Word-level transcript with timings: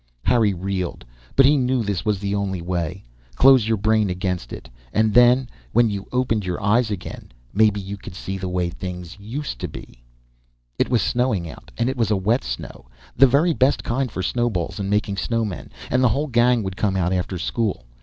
Harry 0.23 0.51
reeled, 0.51 1.05
but 1.35 1.45
he 1.45 1.55
knew 1.55 1.83
this 1.83 2.03
was 2.03 2.17
the 2.17 2.33
only 2.33 2.59
way. 2.59 3.03
Close 3.35 3.67
your 3.67 3.77
brain 3.77 4.09
against 4.09 4.51
it. 4.51 4.67
And 4.91 5.13
then, 5.13 5.47
when 5.73 5.91
you 5.91 6.07
opened 6.11 6.43
your 6.43 6.59
eyes 6.59 6.89
again, 6.89 7.31
maybe 7.53 7.79
you 7.79 7.97
could 7.97 8.15
see 8.15 8.39
the 8.39 8.49
way 8.49 8.71
things 8.71 9.15
used 9.19 9.59
to 9.59 9.67
be 9.67 10.01
It 10.79 10.89
was 10.89 11.03
snowing 11.03 11.47
out 11.47 11.69
and 11.77 11.87
it 11.87 11.97
was 11.97 12.09
a 12.09 12.17
wet 12.17 12.43
snow, 12.43 12.87
the 13.15 13.27
very 13.27 13.53
best 13.53 13.83
kind 13.83 14.11
for 14.11 14.23
snowballs 14.23 14.79
and 14.79 14.89
making 14.89 15.17
a 15.17 15.19
snowman, 15.19 15.69
and 15.91 16.03
the 16.03 16.09
whole 16.09 16.25
gang 16.25 16.63
would 16.63 16.77
come 16.77 16.95
out 16.95 17.13
after 17.13 17.37
school. 17.37 17.85